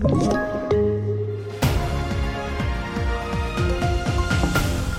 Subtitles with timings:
[0.00, 0.57] Thank you.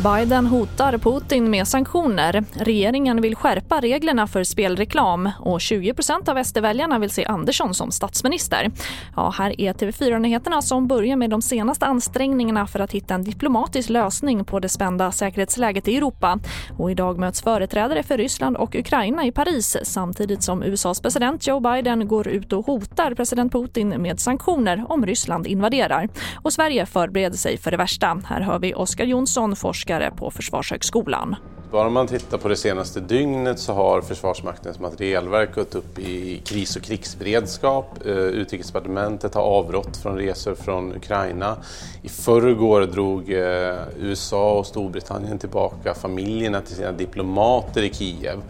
[0.04, 2.44] Biden hotar Putin med sanktioner.
[2.54, 8.72] Regeringen vill skärpa reglerna för spelreklam och 20% av SD-väljarna vill se Andersson som statsminister.
[9.16, 13.90] Ja, här är TV4-nyheterna som börjar med de senaste ansträngningarna för att hitta en diplomatisk
[13.90, 16.40] lösning på det spända säkerhetsläget i Europa.
[16.78, 21.60] Och idag möts företrädare för Ryssland och Ukraina i Paris samtidigt som USAs president Joe
[21.60, 26.10] Biden går ut och hotar president Putin med sanktioner om Ryssland invaderar.
[26.36, 28.22] Och Sverige förbereder sig för det värsta.
[28.26, 31.36] Här hör vi Oskar Jonsson, forskare forskare på Försvarshögskolan.
[31.72, 36.42] Bara om man tittar på det senaste dygnet så har Försvarsmaktens materielverk gått upp i
[36.46, 38.06] kris och krigsberedskap.
[38.06, 41.58] Eh, Utrikesdepartementet har avrått från resor från Ukraina.
[42.02, 48.42] I förrgår drog eh, USA och Storbritannien tillbaka familjerna till sina diplomater i Kiev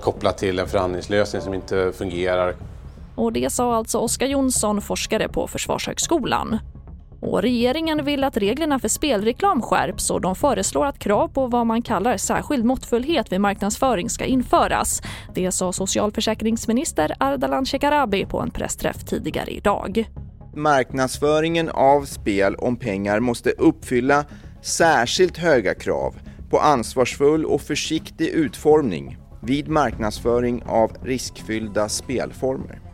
[0.00, 2.54] kopplat till en förhandlingslösning som inte fungerar.
[3.14, 6.58] Och det sa alltså Oskar Jonsson, forskare på Försvarshögskolan.
[7.22, 11.66] Och regeringen vill att reglerna för spelreklam skärps och de föreslår att krav på vad
[11.66, 15.02] man kallar särskild måttfullhet vid marknadsföring ska införas.
[15.34, 20.04] Det sa socialförsäkringsminister Ardalan Shekarabi på en pressträff tidigare idag.
[20.54, 24.24] Marknadsföringen av spel om pengar måste uppfylla
[24.62, 26.14] särskilt höga krav
[26.50, 32.91] på ansvarsfull och försiktig utformning vid marknadsföring av riskfyllda spelformer.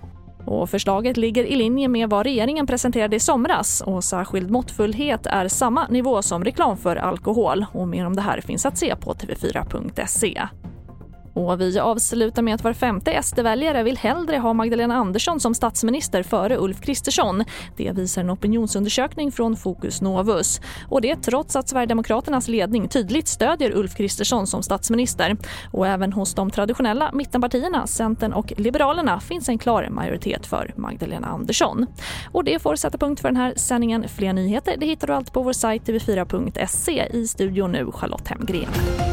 [0.49, 5.49] Och förslaget ligger i linje med vad regeringen presenterade i somras och särskild måttfullhet är
[5.49, 7.67] samma nivå som reklam för alkohol.
[7.73, 10.49] Och mer om det här finns att se på tv4.se.
[11.39, 16.23] Och vi avslutar med att var femte SD-väljare vill hellre ha Magdalena Andersson som statsminister
[16.23, 17.45] före Ulf Kristersson.
[17.77, 20.61] Det visar en opinionsundersökning från Fokus Novus.
[20.89, 25.37] Och det trots att Sverigedemokraternas ledning tydligt stödjer Ulf Kristersson som statsminister.
[25.73, 31.27] Och även hos de traditionella mittenpartierna, Centern och Liberalerna finns en klar majoritet för Magdalena
[31.27, 31.87] Andersson.
[32.33, 34.09] Och det får sätta punkt för den här sändningen.
[34.09, 37.09] Fler nyheter det hittar du allt på vår sajt tv4.se.
[37.13, 39.08] I studion nu Charlotte Hemgren.